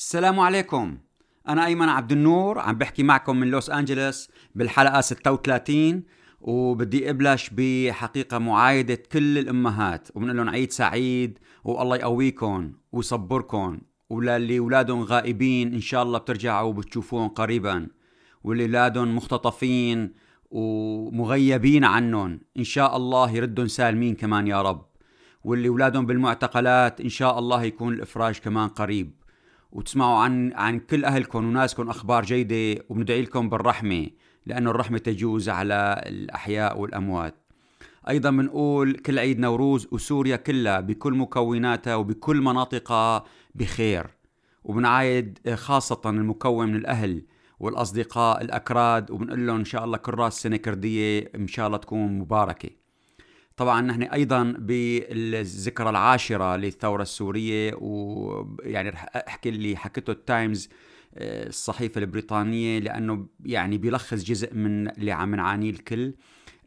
[0.00, 0.98] السلام عليكم.
[1.48, 6.02] أنا أيمن عبد النور عم بحكي معكم من لوس أنجلوس بالحلقة 36
[6.40, 13.78] وبدي أبلش بحقيقة معايدة كل الأمهات وبنقول لهم عيد سعيد والله يقويكم ويصبركم
[14.10, 17.88] وللي أولادهم غائبين إن شاء الله بترجعوا وبتشوفوهم قريبا
[18.44, 20.12] واللي أولادهم مختطفين
[20.50, 24.86] ومغيبين عنهم إن شاء الله يردهم سالمين كمان يا رب
[25.44, 29.19] واللي أولادهم بالمعتقلات إن شاء الله يكون الإفراج كمان قريب.
[29.72, 34.06] وتسمعوا عن عن كل أهلكم وناسكم أخبار جيدة وبندعي لكم بالرحمة
[34.46, 37.34] لأنه الرحمة تجوز على الأحياء والأموات.
[38.08, 44.06] أيضا بنقول كل عيد نوروز وسوريا كلها بكل مكوناتها وبكل مناطقها بخير.
[44.64, 47.22] وبنعايد خاصة المكون من الأهل
[47.60, 52.18] والأصدقاء الأكراد وبنقول لهم إن شاء الله كل راس سنة كردية إن شاء الله تكون
[52.18, 52.79] مباركة.
[53.60, 60.68] طبعا نحن أيضا بالذكرى العاشرة للثورة السورية ويعني رح أحكي اللي حكته التايمز
[61.14, 66.14] آه، الصحيفة البريطانية لأنه يعني بيلخص جزء من اللي عم نعانيه الكل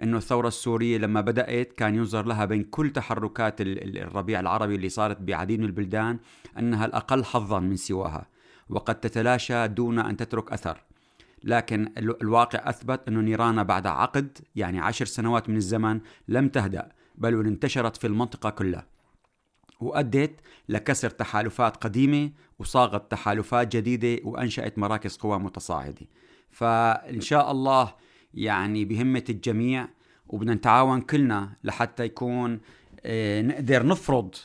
[0.03, 5.21] إنه الثورة السورية لما بدأت كان ينظر لها بين كل تحركات الربيع العربي اللي صارت
[5.21, 6.19] بعديد من البلدان
[6.59, 8.27] إنها الأقل حظا من سواها
[8.69, 10.83] وقد تتلاشى دون أن تترك أثر.
[11.43, 17.47] لكن الواقع أثبت أن نيران بعد عقد يعني عشر سنوات من الزمن لم تهدأ بل
[17.47, 18.87] انتشرت في المنطقة كلها.
[19.79, 26.07] وأدت لكسر تحالفات قديمة وصاغت تحالفات جديدة وأنشأت مراكز قوى متصاعدة.
[26.51, 27.95] فإن شاء الله
[28.33, 29.87] يعني بهمة الجميع
[30.27, 32.59] وبدنا نتعاون كلنا لحتى يكون
[33.05, 34.35] آه، نقدر نفرض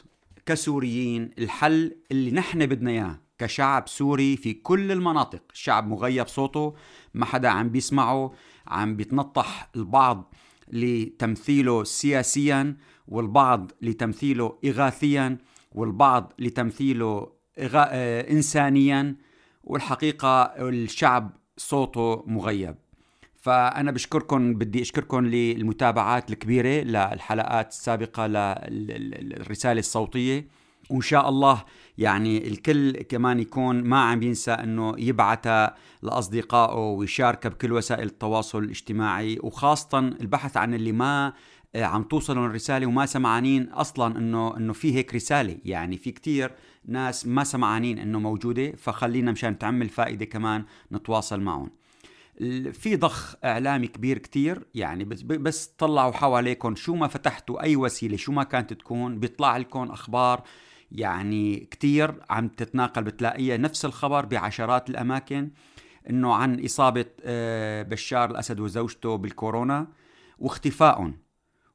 [0.46, 3.27] كسوريين الحل اللي نحن بدنا إياه.
[3.38, 6.74] كشعب سوري في كل المناطق الشعب مغيب صوته
[7.14, 8.32] ما حدا عم بيسمعه
[8.66, 10.34] عم بيتنطح البعض
[10.72, 12.76] لتمثيله سياسيا
[13.08, 15.38] والبعض لتمثيله إغاثيا
[15.72, 17.38] والبعض لتمثيله.
[17.58, 19.16] آه، إنسانيا
[19.64, 22.74] والحقيقة الشعب صوته مغيب
[23.36, 28.26] فأنا بشكركم بدي أشكركم للمتابعات الكبيرة للحلقات السابقة
[28.68, 30.48] للرسالة الصوتية
[30.90, 31.64] وإن شاء الله
[31.98, 35.70] يعني الكل كمان يكون ما عم ينسى إنه يبعث
[36.02, 41.32] لأصدقائه ويشارك بكل وسائل التواصل الاجتماعي وخاصه البحث عن اللي ما
[41.74, 45.58] آه، عم توصلهم الرسالة وما سمعانين أصلا إنه إنه في هيك رسالة.
[45.64, 46.52] يعني في كتير
[46.84, 51.70] ناس ما سمعانين إنه موجودة فخلينا مشان تعمل فائدة كمان نتواصل معهم.
[52.72, 58.16] في ضخ إعلامي كبير كتير يعني بس بس طلعوا حواليكم شو ما فتحتوا أي وسيلة
[58.16, 60.42] شو ما كانت تكون بيطلع لكم أخبار
[60.92, 65.50] يعني كتير عم تتناقل بتلاقيها نفس الخبر بعشرات الأماكن
[66.10, 69.86] إنه عن إصابة آه، بشار الأسد وزوجته بالكورونا
[70.38, 71.18] واختفائهم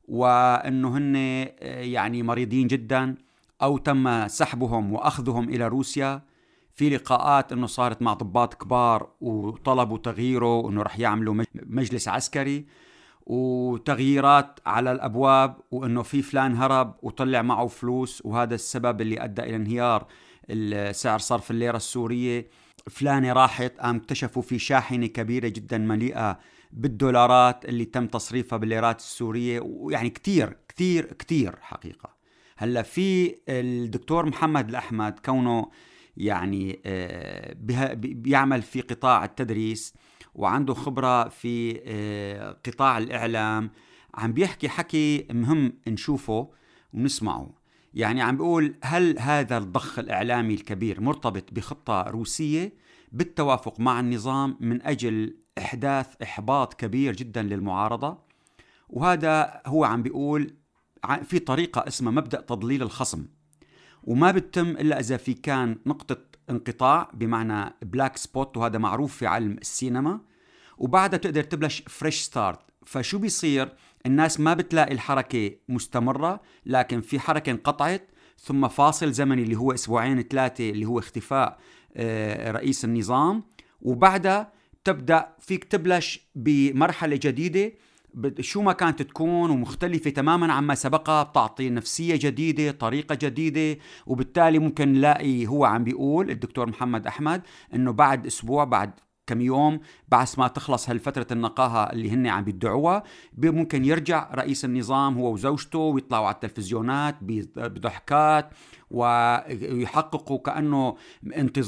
[0.08, 3.16] وإنه هن آه، يعني مريضين جدا
[3.62, 6.22] أو تم سحبهم وأخذهم إلى روسيا.
[6.76, 12.66] في لقاءات إنه صارت مع ضباط كبار وطلبوا تغييره وإنه رح يعملوا مجلس عسكري.
[13.26, 19.56] وتغييرات على الأبواب وإنه في فلان هرب وطلع معه فلوس وهذا السبب اللي أدى إلى
[19.56, 20.08] انهيار
[20.92, 22.48] سعر صرف الليرة السورية.
[22.90, 26.40] فلانة راحت قام اكتشفوا في شاحنة كبيرة جدا مليئة
[26.72, 32.10] بالدولارات اللي تم تصريفها بالليرات السورية ويعني كثير كثير كثير حقيقة.
[32.58, 35.72] هلأ في الدكتور محمد الأحمد كونه
[36.18, 37.56] يعني آه،
[37.96, 39.94] بيعمل في قطاع التدريس
[40.36, 43.72] وعنده خبرة في آه، قطاع الإعلام.
[44.16, 46.50] عم بيحكي حكي مهم نشوفه
[46.94, 47.50] ونسمعه.
[47.94, 52.74] يعني عم بيقول هل هذا الضخ الإعلامي الكبير مرتبط بخطة روسية؟
[53.12, 58.18] بالتوافق مع النظام من أجل إحداث إحباط كبير جدا للمعارضة.
[58.90, 60.54] وهذا هو عم بيقول
[61.24, 63.26] في طريقة اسمها مبدأ تضليل الخصم.
[64.04, 66.18] وما بتتم إلا إذا في كان نقطة
[66.50, 70.22] انقطاع بمعنى black spot وهذا معروف في علم السينما.
[70.78, 73.74] وبعدها بتقدر تبلش fresh start فشو بيصير؟
[74.06, 78.10] الناس ما بتلاقي الحركة مستمرة لكن في حركة انقطعت.
[78.40, 81.60] ثم فاصل زمني اللي هو أسبوعين ثلاثة اللي هو اختفاء
[81.96, 83.44] آه، رئيس النظام.
[83.82, 84.52] وبعدها
[84.84, 87.72] تبدأ فيك تبلش بمرحلة جديدة.
[88.40, 94.94] شو ما كانت تكون ومختلفة تماما عما سبقها بتعطي نفسية جديدة طريقة جديدة وبالتالي ممكن
[94.94, 97.42] نلاقي هو عم بيقول الدكتور محمد أحمد
[97.76, 98.92] أنه بعد أسبوع بعد
[99.28, 103.04] كم يوم بعد ما تخلص هالفترة النقاهة اللي هن عم بيدعوها
[103.38, 108.50] ممكن يرجع رئيس النظام هو وزوجته ويطلعوا على التلفزيونات بضحكات
[108.94, 110.96] ويحققوا كأنه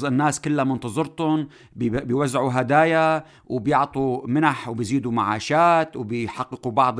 [0.04, 6.96] الناس كلها منتظرتهم بيوزعوا هدايا وبيعطوا منح وبيزيدوا معاشات وبيحققوا بعض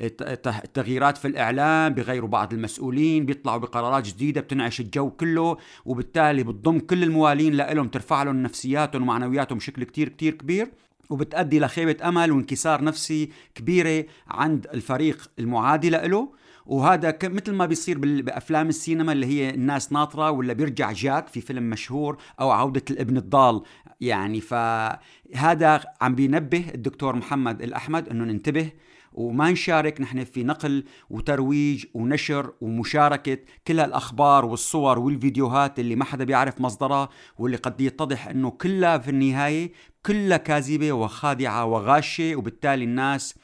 [0.00, 7.02] التغييرات في الإعلام بيغيروا بعض المسؤولين بيطلعوا بقرارات جديدة بتنعش الجو كله وبالتالي بتضم كل
[7.02, 10.70] الموالين لهم ترفع لهم نفسياتهم ومعنوياتهم بشكل كتير كتير كبير
[11.10, 16.28] وبتأدي لخيبة أمل وانكسار نفسي كبيرة عند الفريق المعادي له
[16.66, 21.70] وهذا مثل ما بيصير بأفلام السينما اللي هي الناس ناطرة ولا بيرجع جاك في فيلم
[21.70, 23.62] مشهور أو عودة الابن الضال.
[24.00, 28.70] يعني فهذا عم بينبه الدكتور محمد الأحمد إنه ننتبه
[29.16, 36.24] وما نشارك نحن في نقل وترويج ونشر ومشاركة كل الأخبار والصور والفيديوهات اللي ما حدا
[36.24, 37.08] بيعرف مصدرها
[37.38, 39.72] واللي قد يتضح أنه كلها في النهاية
[40.06, 43.34] كلها كاذبة وخادعة وغاشة وبالتالي الناس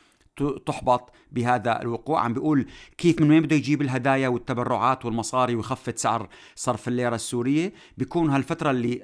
[0.66, 2.20] تحبط بهذا الوقوع.
[2.20, 2.66] عم بيقول
[2.98, 8.70] كيف من وين بده يجيب الهدايا والتبرعات والمصاري ويخفض سعر صرف الليرة السورية؟ بيكون هالفترة
[8.70, 8.94] اللي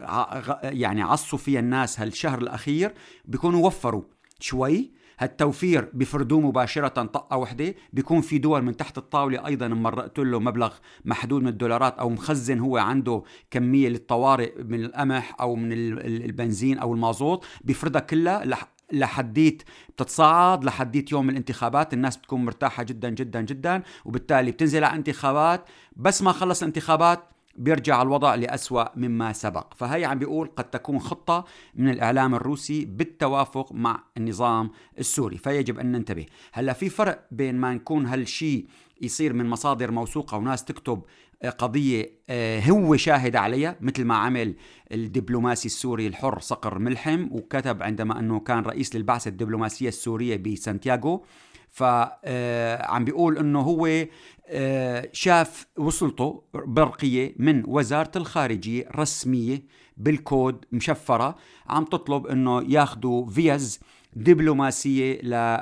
[0.62, 2.94] يعني عصوا فيها الناس هالشهر الأخير
[3.24, 4.02] بيكونوا وفروا
[4.40, 4.98] شوي.
[5.20, 7.74] هالتوفير بفردوه مباشرة طقة وحدة.
[7.92, 10.74] بيكون في دول من تحت الطاولة أيضا مرقت له مبلغ
[11.04, 16.94] محدود من الدولارات أو مخزن هو عنده كمية للطوارئ من القمح أو من البنزين أو
[16.94, 17.44] المازوت.
[17.64, 18.44] بيفرضها كلها
[18.92, 25.64] لحديت بتتصاعد لحديت يوم الانتخابات الناس بتكون مرتاحة جدا جدا جدا وبالتالي بتنزل على انتخابات.
[25.96, 27.24] بس ما خلص الانتخابات
[27.56, 29.74] بيرجع الوضع لأسوأ مما سبق.
[29.74, 31.44] فهي عم بيقول قد تكون خطة
[31.74, 35.38] من الإعلام الروسي بالتوافق مع النظام السوري.
[35.38, 36.26] فيجب أن ننتبه.
[36.52, 38.66] هلأ في فرق بين ما نكون هالشيء
[39.00, 41.02] يصير من مصادر موثوقة وناس تكتب
[41.46, 44.54] قضية آه، هو شاهد عليها مثل ما عمل
[44.92, 51.24] الدبلوماسي السوري الحر صقر ملحم وكتب عندما أنه كان رئيس للبعثة الدبلوماسية السورية بسانتياغو.
[51.70, 54.06] فعم آه، بيقول إنه هو
[54.50, 59.62] آه، شاف وصلته برقية من وزارة الخارجية رسمية
[59.96, 61.36] بالكود مشفرة.
[61.66, 63.80] عم تطلب إنه ياخذوا فيز
[64.18, 65.20] دبلوماسية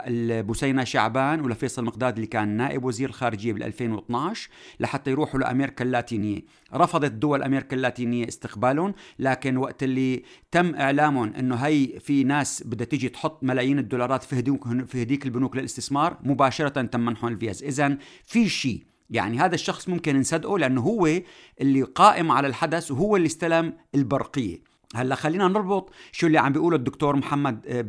[0.09, 4.51] لبثينة شعبان ولفيصل مقداد اللي كان نائب وزير الخارجية بال 2012
[4.81, 6.41] لحتى يروحوا لأمريكا اللاتينية.
[6.75, 12.87] رفضت دول أمريكا اللاتينية استقبالهم لكن وقت اللي تم إعلامهم أنه هي في ناس بدها
[12.87, 17.63] تيجي تحط ملايين الدولارات في هدوك في هديك البنوك للاستثمار مباشرة تم منحهم الفيز.
[17.63, 21.09] إذا في شيء يعني هذا الشخص ممكن نصدقه لأنه هو
[21.61, 24.76] اللي قائم على الحدث وهو اللي استلم البرقية.
[24.95, 27.85] هلا خلينا نربط شو اللي عم بيقوله الدكتور محمد آه،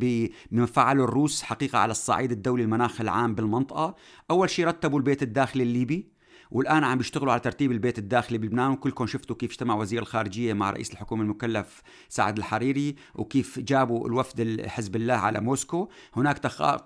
[0.52, 3.96] بما فعله الروس حقيقة على الصعيد الدولي المناخ العام بالمنطقة.
[4.32, 6.18] أول شيء رتبوا البيت الداخلي الليبي
[6.52, 8.72] والآن عم بيشتغلوا على ترتيب البيت الداخلي بلبنان.
[8.72, 14.68] وكلكم شفتوا كيف اجتمع وزير الخارجية مع رئيس الحكومة المكلف سعد الحريري وكيف جابوا الوفد
[14.68, 15.90] حزب الله على موسكو.
[16.16, 16.38] هناك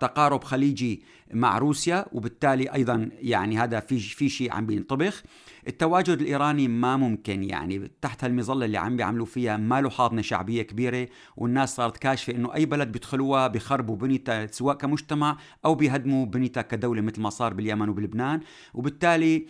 [0.02, 1.04] تقارب خليجي
[1.34, 5.24] مع روسيا وبالتالي أيضا يعني هذا في في شيء عم بينطبخ.
[5.68, 10.62] التواجد الإيراني ما ممكن يعني تحت هالمظلة اللي عم بيعملوا فيها ما له حاضنة شعبية
[10.62, 16.62] كبيرة والناس صارت كاشفة إنه أي بلد بيدخلوها بيخربوا بنيتها سواء كمجتمع أو بيهدموا بنيتها
[16.62, 18.40] كدولة مثل ما صار باليمن وبلبنان.
[18.74, 19.46] وبالتالي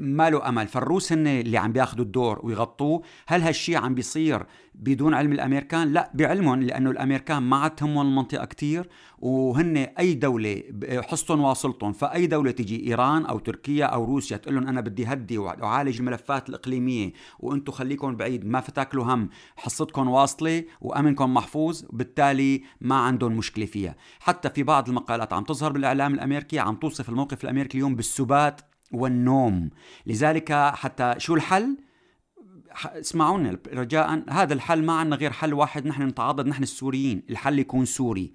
[0.00, 0.68] ما له أمل.
[0.68, 3.02] فالروس هن اللي عم بياخذوا الدور ويغطوه.
[3.26, 4.46] هل هالشيء عم بيصير
[4.80, 8.88] بدون علم الأمريكان؟ لا بعلمهم لأنه الأمريكان ما عاد المنطقة كتير
[9.18, 14.68] وهن أي دولة حصتهم واصلتهم فأي دولة تجي إيران أو تركيا أو روسيا تقول لهم
[14.68, 19.28] أنا بدي هدي وأعالج الملفات الإقليمية وأنتم خليكم بعيد ما فتاكلوا هم.
[19.56, 23.96] حصتكم واصلة وأمنكم محفوظ بالتالي ما عندهم مشكلة فيها.
[24.20, 28.60] حتى في بعض المقالات عم تظهر بالإعلام الأمريكي عم توصف الموقف الأمريكي اليوم بالسبات
[28.92, 29.70] والنوم.
[30.06, 31.85] لذلك حتى شو الحل؟
[32.84, 37.22] اسمعونا رجاء هذا الحل ما عندنا غير حل واحد نحن نتعاضد نحن السوريين.
[37.30, 38.32] الحل يكون سوري.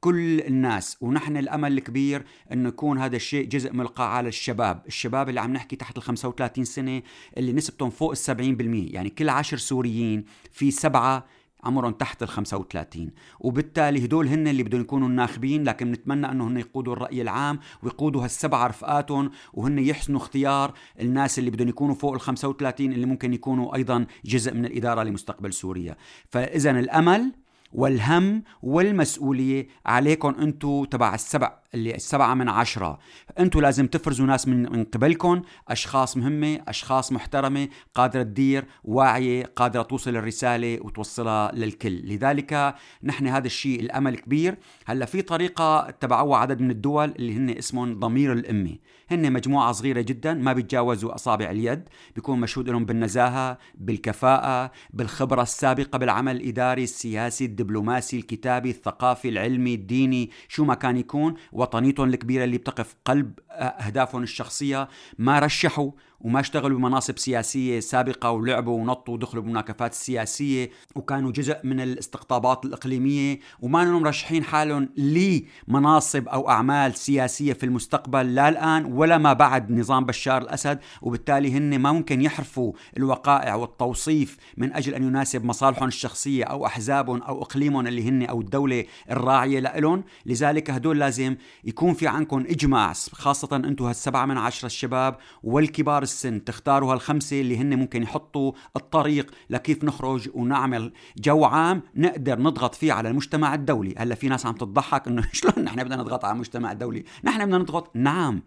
[0.00, 4.82] كل الناس ونحن الأمل الكبير إنه يكون هذا الشيء جزء من على الشباب.
[4.86, 7.02] الشباب اللي عم نحكي تحت ال 35 سنة
[7.36, 11.26] اللي نسبتهم فوق ال 70% يعني كل عشر سوريين في سبعة
[11.64, 16.56] عمرهم تحت ال 35 وبالتالي هدول هن اللي بدهم يكونوا الناخبين لكن بنتمنى إنه هن
[16.56, 22.20] يقودوا الرأي العام ويقودوا هالسبعه رفقاتهم وهن يحسنوا اختيار الناس اللي بدهم يكونوا فوق ال
[22.20, 25.96] 35 اللي ممكن يكونوا أيضا جزء من الإدارة لمستقبل سوريا.
[26.30, 27.32] فاذا الأمل
[27.72, 31.63] والهم والمسؤولية عليكم انتو تبع السبع.
[31.74, 32.98] اللي السبعة من عشرة.
[33.38, 39.82] انتو لازم تفرزوا ناس من, من قبلكم أشخاص مهمة أشخاص محترمة قادرة تدير واعية قادرة
[39.82, 42.00] توصل الرسالة وتوصلها للكل.
[42.04, 44.58] لذلك نحن هذا الشيء الأمل كبير.
[44.86, 48.76] هلأ في طريقة تبعوها عدد من الدول اللي هن اسمهم ضمير الأمة.
[49.10, 55.98] هن مجموعة صغيرة جدا ما بيتجاوزوا أصابع اليد بيكون مشهود لهم بالنزاهة بالكفاءة بالخبرة السابقة
[55.98, 61.34] بالعمل الإداري السياسي الدبلوماسي الكتابي الثقافي العلمي الديني شو ما كان يكون.
[61.64, 65.90] وطنيتهم الكبيرة اللي بتقف قلب أهدافهم الشخصية ما رشحوا
[66.24, 73.40] وما اشتغلوا بمناصب سياسية سابقة ولعبوا ونطوا ودخلوا بالمناكفات السياسية وكانوا جزء من الاستقطابات الإقليمية
[73.60, 79.70] وما إنهم مرشحين حالهم لمناصب أو أعمال سياسية في المستقبل لا الآن ولا ما بعد
[79.70, 85.88] نظام بشار الأسد وبالتالي هن ما ممكن يحرفوا الوقائع والتوصيف من أجل أن يناسب مصالحهم
[85.88, 91.94] الشخصية أو أحزابهم أو إقليمهم اللي هن أو الدولة الراعية لهم لذلك هدول لازم يكون
[91.94, 97.78] في عندكم إجماع خاصة أنتم هالسبعة من عشرة الشباب والكبار السن تختاروا هالخمسة اللي هن
[97.78, 103.94] ممكن يحطوا الطريق لكيف نخرج ونعمل جو عام نقدر نضغط فيه على المجتمع الدولي.
[103.98, 107.58] هلأ في ناس عم تضحك إنه شلون نحن بدنا نضغط على المجتمع الدولي؟ نحن بدنا
[107.58, 108.42] نضغط نعم.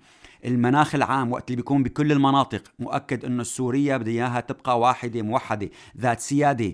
[0.45, 5.69] المناخ العام وقت اللي بيكون بكل المناطق مؤكد إنه سوريا بدها إياها تبقى واحدة موحدة
[5.97, 6.73] ذات سيادة.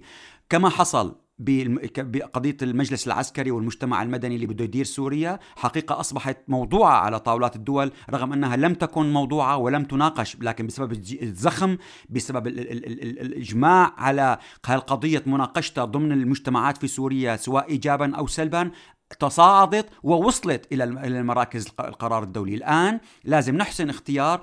[0.49, 5.39] كما حصل بقضية المجلس العسكري والمجتمع المدني اللي بده يدير سوريا.
[5.55, 10.91] حقيقة أصبحت موضوعة على طاولات الدول رغم أنها لم تكن موضوعة ولم تناقش لكن بسبب
[11.21, 11.77] الزخم
[12.09, 18.71] بسبب الإجماع على هالقضية مناقشتها ضمن المجتمعات في سوريا سواء إيجابا أو سلبا.
[19.19, 22.55] تصاعدت ووصلت إلى المراكز القرار الدولي.
[22.55, 24.41] الآن لازم نحسن اختيار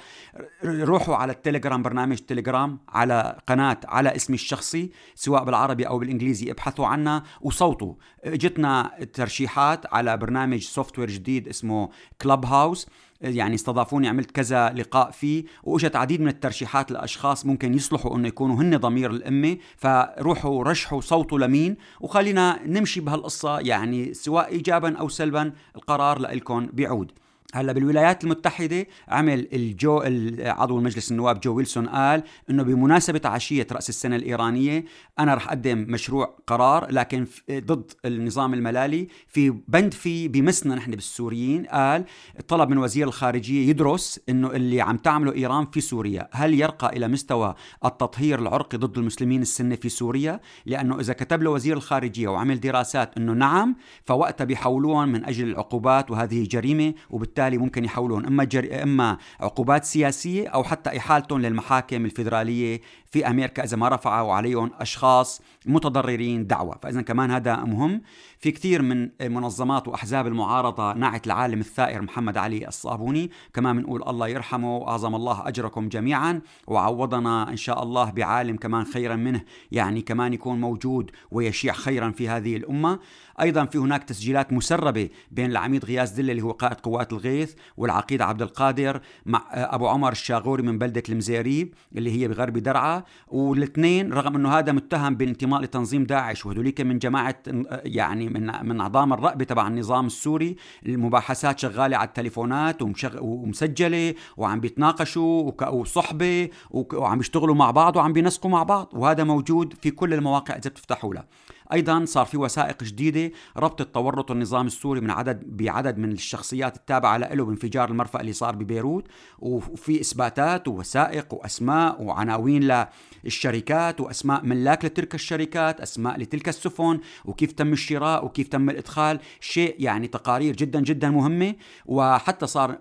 [0.65, 6.87] روحوا على التليجرام برنامج تليجرام على قناة على اسمي الشخصي سواء بالعربي أو بالإنجليزي ابحثوا
[6.87, 7.95] عنا وصوتوا.
[8.27, 11.91] جتنا ترشيحات على برنامج software جديد اسمه
[12.23, 12.87] Clubhouse
[13.21, 18.57] يعني استضافوني عملت كذا لقاء فيه وإجت عديد من الترشيحات لأشخاص ممكن يصلحوا إنه يكونوا
[18.57, 25.53] هن ضمير الأمة فروحوا رشحوا صوتوا لمين وخلينا نمشي بهالقصة يعني سواء ايجابا أو سلبا
[25.77, 27.13] القرار لكم بيعود.
[27.55, 30.03] هلا بالولايات المتحدة عمل الجو
[30.39, 34.85] عضو مجلس النواب جو ويلسون قال إنه بمناسبة عشية رأس السنة الإيرانية
[35.19, 41.67] أنا رح أقدم مشروع قرار لكن ضد النظام الملالي في بند فيه بمسنا نحن بالسوريين.
[41.67, 42.05] قال
[42.49, 47.09] طلب من وزير الخارجية يدرس إنه اللي عم تعمله إيران في سوريا هل يرقى إلى
[47.09, 47.55] مستوى
[47.85, 53.17] التطهير العرقي ضد المسلمين السنة في سوريا؟ لأنه إذا كتب له وزير الخارجية وعمل دراسات
[53.17, 58.83] إنه نعم فوقتها بيحولون من أجل العقوبات وهذه جريمة وبالتالي وبالتالي ممكن يحولون إما جر...
[58.83, 62.81] إما عقوبات سياسية أو حتى إحالتهم للمحاكم الفيدرالية
[63.11, 68.03] في أمريكا إذا ما رفعوا عليهم أشخاص متضررين دعوة، فاذا كمان هذا مهم،
[68.39, 74.29] في كثير من منظمات وأحزاب المعارضة نعت العالم الثائر محمد علي الصابوني، كمان بنقول الله
[74.29, 76.41] يرحمه وأعظم الله أجركم جميعا.
[76.67, 82.29] وعوضنا إن شاء الله بعالم كمان خيرا منه، يعني كمان يكون موجود ويشيع خيرا في
[82.29, 82.99] هذه الأمة،
[83.41, 88.23] أيضا في هناك تسجيلات مسربة بين العميد غياث دلة اللي هو قائد قوات الغيث والعقيد
[88.23, 93.03] عبد القادر مع أبو عمر الشاغوري من بلدة المزيريب اللي هي بغرب درعا.
[93.29, 97.37] والاثنين رغم أنه هذا متهم بالانتماء لتنظيم داعش وهذوليك من جماعة
[97.85, 100.57] يعني من من اعضام الرأبه تبع النظام السوري.
[100.87, 102.79] المباحثات شغالة على التليفونات
[103.21, 108.89] ومسجلة وعم بيتناقشوا وصحبة وعم يشتغلوا مع بعض وعم بينسقوا مع بعض.
[108.93, 111.25] وهذا موجود في كل المواقع اذا بتفتحوا لها.
[111.73, 117.17] أيضا صار في وثائق جديدة ربط التورط النظام السوري من عدد بعدد من الشخصيات التابعة
[117.17, 119.09] له بانفجار المرفأ اللي صار ببيروت
[119.39, 122.87] وفي إثباتات ووثائق وأسماء وعناوين
[123.25, 129.77] للشركات وأسماء ملاك لتلك الشركات أسماء لتلك السفن وكيف تم الشراء وكيف تم الإدخال شيء
[129.79, 131.55] يعني تقارير جدا جدا مهمة
[131.87, 132.79] وحتى صار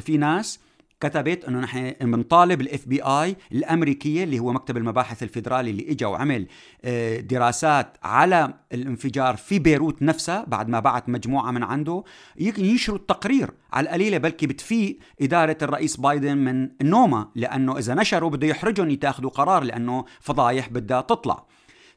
[0.00, 0.65] في ناس
[1.00, 6.46] كتبت أنه نحن بنطالب ال FBI الأمريكية اللي هو مكتب المباحث الفيدرالي اللي اجى وعمل
[6.84, 12.04] آه، دراسات على الانفجار في بيروت نفسها بعد ما بعت مجموعة من عنده
[12.38, 18.46] ينشروا التقرير على القليلة بلكي بتفيق إدارة الرئيس بايدن من نومه لأنه إذا نشروا بده
[18.46, 21.46] يحرجهم يتاخذوا قرار لأنه فضايح بدها تطلع.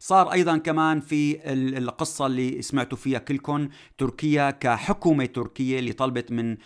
[0.02, 1.40] صار أيضا كمان في
[1.78, 6.58] القصة اللي سمعتوا فيها كلكم تركيا كحكومة تركية اللي طلبت من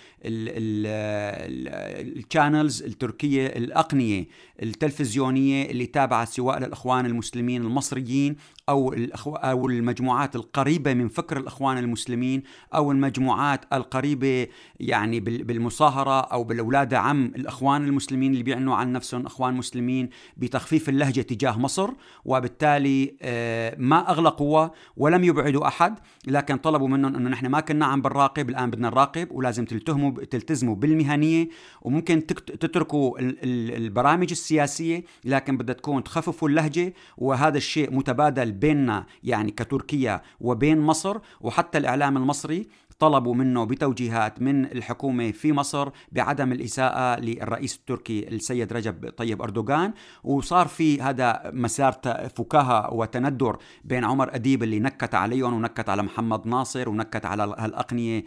[2.17, 4.27] ال channels التركية الأقنية
[4.63, 8.35] التلفزيونية اللي تابعة سواء للإخوان المسلمين المصريين
[8.69, 8.95] أو
[9.27, 12.43] أو المجموعات القريبة من فكر الأخوان المسلمين
[12.75, 14.47] أو المجموعات القريبة
[14.79, 21.21] يعني بالمصاهرة أو بالأولاد عم الأخوان المسلمين اللي بيعنوا عن نفسهم أخوان مسلمين بتخفيف اللهجة
[21.21, 21.89] تجاه مصر.
[22.25, 24.67] وبالتالي آه، ما اغلقوا
[24.97, 29.27] ولم يبعدوا أحد لكن طلبوا منهم إنه نحن ما كنا عم بنراقب الآن بدنا نراقب
[29.31, 31.49] ولازم تلتهموا تلتزموا بالمهنية.
[31.81, 36.93] وممكن تتركوا البرامج السياسية لكن بدها تكون تخففوا اللهجة.
[37.17, 42.67] وهذا الشيء متبادل بيننا يعني كتركيا وبين مصر وحتى الإعلام المصري
[42.99, 49.93] طلبوا منه بتوجيهات من الحكومة في مصر بعدم الإساءة للرئيس التركي السيد رجب طيب أردوغان.
[50.23, 51.91] وصار في هذا مسار
[52.35, 58.23] فكاهة وتندر بين عمر أديب اللي نكت عليهم ونكت على محمد ناصر ونكت على هالأقنية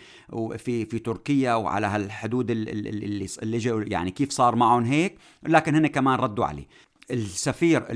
[0.56, 5.18] في في تركيا وعلى هالحدود اللي, اللي يعني كيف صار معهم هيك.
[5.42, 6.66] لكن هن كمان ردوا عليه.
[7.10, 7.86] السفير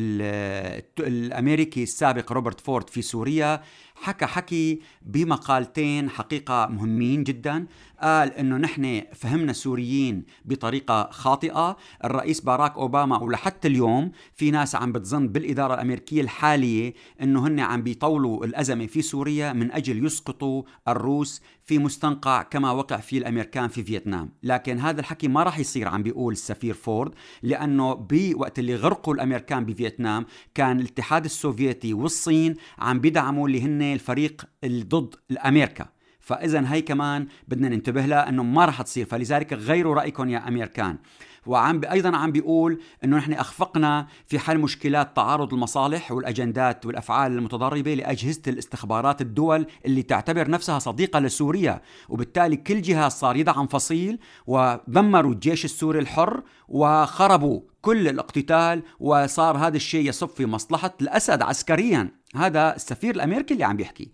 [0.98, 3.62] الأمريكي السابق روبرت فورد في سوريا
[4.02, 7.66] حكى حكي بمقالتين حقيقة مهمين جدا.
[8.02, 11.76] قال إنه نحن فهمنا السوريين بطريقة خاطئة.
[12.04, 17.82] الرئيس باراك أوباما ولحتى اليوم في ناس عم بتظن بالإدارة الأمريكية الحالية إنه هن عم
[17.82, 23.84] بيطولوا الأزمة في سوريا من أجل يسقطوا الروس في مستنقع كما وقع فيه الأمريكان في
[23.84, 24.30] فيتنام.
[24.42, 29.64] لكن هذا الحكي ما راح يصير عم بيقول السفير فورد لأنه بوقت اللي غرقوا الأمريكان
[29.64, 35.86] بفيتنام كان الاتحاد السوفيتي والصين عم بيدعموا اللي هن الفريق ضد الامريكا
[36.20, 39.06] فإذا هي كمان بدنا ننتبه لها إنه ما رح تصير.
[39.06, 40.98] فلذلك غيروا رأيكم يا امريكان
[41.46, 47.94] وعم أيضا عم بيقول إنه نحن أخفقنا في حل مشكلات تعارض المصالح والأجندات والأفعال المتضاربه
[47.94, 51.80] لأجهزة الاستخبارات الدول اللي تعتبر نفسها صديقة لسوريا.
[52.08, 59.76] وبالتالي كل جهاز صار يدعم فصيل ودمروا الجيش السوري الحر وخربوا كل الاقتتال وصار هذا
[59.76, 62.19] الشيء يصب في مصلحة الأسد عسكريا.
[62.36, 64.10] هذا السفير الأمريكي اللي عم بيحكي.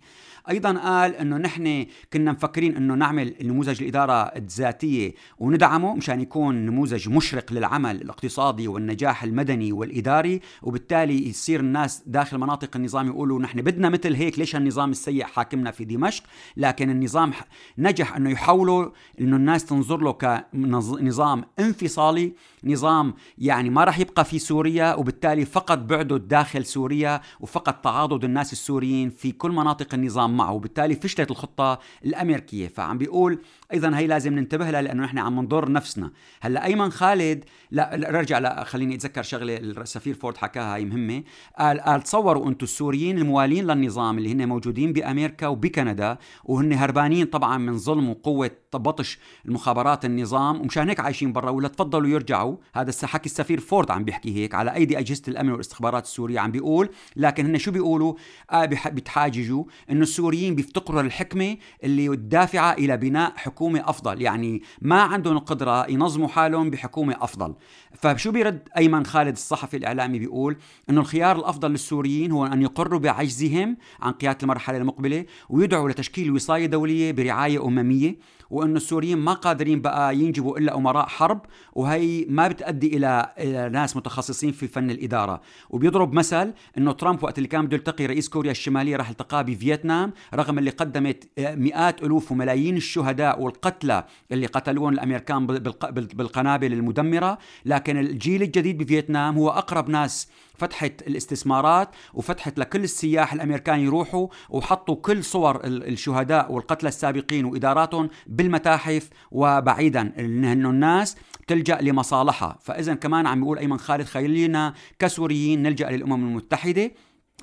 [0.49, 7.09] أيضا قال إنه نحن كنا مفكرين إنه نعمل نموذج الاداره الذاتيه وندعمه مشان يكون نموذج
[7.09, 13.89] مشرق للعمل الاقتصادي والنجاح المدني والإداري وبالتالي يصير الناس داخل مناطق النظام يقولوا نحن بدنا
[13.89, 16.23] مثل هيك ليش النظام السيء حاكمنا في دمشق؟
[16.57, 17.31] لكن النظام
[17.77, 22.33] نجح إنه يحوله إنه الناس تنظر له كنظام انفصالي
[22.67, 28.53] نظام يعني ما راح يبقى في سوريا وبالتالي فقط بعده داخل سوريا وفقط تعاضد الناس
[28.53, 30.51] السوريين في كل مناطق النظام معه.
[30.51, 32.67] وبالتالي فشلت الخطة الأمريكية.
[32.67, 33.39] فعم بيقول
[33.73, 36.11] أيضا هي لازم ننتبه لها لأنه نحن عم نضر نفسنا.
[36.41, 41.23] هلأ أيمن خالد لا رجع لا خليني أتذكر شغلة السفير فورد حكاها هي مهمة.
[41.59, 47.57] قال قال تصوروا أنتم السوريين الموالين للنظام اللي هن موجودين بأمريكا وبكندا وهن هربانين طبعا
[47.57, 52.57] من ظلم وقوة بطش المخابرات النظام ومشان هيك عايشين برا ولا تفضلوا يرجعوا.
[52.75, 56.89] هذا حكي السفير فورد عم بيحكي هيك على أيدي أجهزة الأمن والاستخبارات السورية عم بيقول
[57.15, 58.13] لكن هن شو بيقولوا؟
[58.51, 65.37] آه بتحاججوا إنه السوريين بيفتقروا للحكمة اللي الدافعة إلى بناء حكومه أفضل يعني ما عندهم
[65.37, 67.55] القدرة ينظموا حالهم بحكومة أفضل.
[67.93, 70.57] فشو بيرد أيمن خالد الصحفي الإعلامي بيقول؟
[70.89, 76.65] إنه الخيار الأفضل للسوريين هو أن يقروا بعجزهم عن قيادة المرحلة المقبلة ويدعوا لتشكيل وصاية
[76.65, 78.15] دولية برعاية أممية
[78.49, 81.41] وإنه السوريين ما قادرين بقى ينجبوا إلا أمراء حرب
[81.73, 83.33] وهي ما بتؤدي إلى
[83.73, 85.41] ناس متخصصين في فن الإدارة.
[85.69, 90.13] وبيضرب مثل إنه ترامب وقت اللي كان بده يلتقي رئيس كوريا الشمالية راح التقاه بفيتنام
[90.33, 98.41] رغم اللي قدمت مئات ألوف وملايين الشهداء والقتلى اللي قتلوهم الأمريكان بالقنابل المدمرة لكن الجيل
[98.41, 105.61] الجديد بفيتنام هو أقرب ناس فتحت الاستثمارات وفتحت لكل السياح الأمريكان يروحوا وحطوا كل صور
[105.65, 112.57] الشهداء والقتلى السابقين وإداراتهم بالمتاحف وبعيدا انه الناس تلجأ لمصالحها.
[112.61, 116.91] فاذا كمان عم بيقول أيمن خالد خلينا كسوريين نلجأ للأمم المتحدة.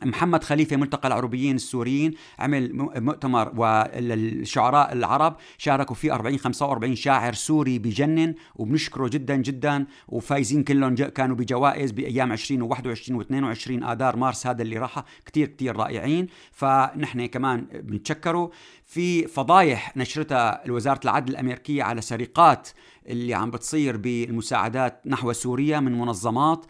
[0.03, 7.79] محمد خليفة ملتقى العربيين السوريين عمل مؤتمر والشعراء العرب شاركوا فيه 40 45 شاعر سوري
[7.79, 9.87] بجنن وبنشكره جدا جدا.
[10.09, 15.77] وفايزين كلهم كانوا بجوائز بأيام 20 و21 و22 آذار مارس هذا اللي راح كثير كثير
[15.77, 16.27] رائعين.
[16.53, 18.49] فنحن كمان بنتشكروا
[18.87, 22.69] في فضايح نشرتها وزاره العدل الأمريكية على سرقات
[23.09, 26.67] اللي عم بتصير بالمساعدات نحو سوريا من منظمات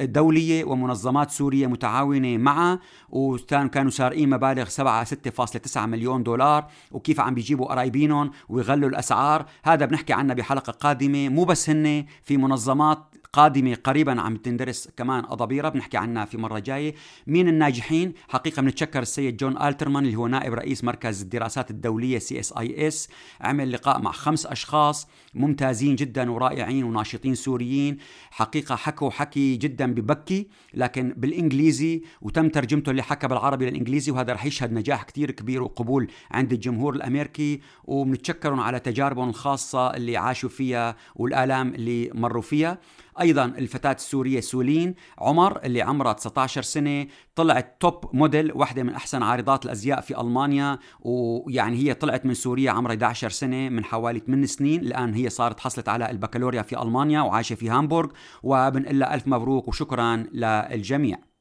[0.00, 7.66] دولية ومنظمات سورية متعاونة معها وكانوا سارقين مبالغ 7 6.9 مليون دولار وكيف عم بيجيبوا
[7.66, 9.46] قرايبينهم ويغلوا الأسعار.
[9.62, 11.28] هذا بنحكي عنه بحلقة قادمة.
[11.28, 12.98] مو بس هن في منظمات
[13.32, 16.94] قادمة قريبا عم تندرس كمان أضابيرة بنحكي عنها في مرة جاية.
[17.26, 23.08] مين الناجحين؟ حقيقة بنتشكر السيد جون ألترمان اللي هو نائب رئيس مركز الدراسات الدولية CSIS.
[23.40, 27.98] عمل لقاء مع خمس أشخاص ممتازين جدا ورائعين وناشطين سوريين.
[28.30, 34.44] حقيقة حكوا حكي جدا ببكي لكن بالإنجليزي وتم ترجمته اللي حكى بالعربي للإنجليزي وهذا رح
[34.44, 37.60] يشهد نجاح كتير كبير وقبول عند الجمهور الأمريكي.
[37.84, 42.78] وبنتشكرهم على تجاربهم الخاصة اللي عاشوا فيها والآلام اللي مروا فيها.
[43.20, 49.22] أيضا الفتاة السورية سولين عمر اللي عمرها 19 سنة طلعت توب موديل واحدة من أحسن
[49.22, 54.46] عارضات الأزياء في ألمانيا ويعني هي طلعت من سوريا عمرها 11 سنة من حوالي 8
[54.46, 58.10] سنين الآن هي صارت حصلت على البكالوريا في ألمانيا وعايشة في هامبورغ
[58.42, 61.31] وبنقول لها ألف مبروك وشكرا للجميع.